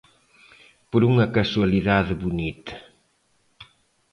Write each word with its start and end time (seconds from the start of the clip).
Por 0.91 1.01
unha 1.11 1.31
casualidade 1.37 2.13
bonita. 2.23 2.75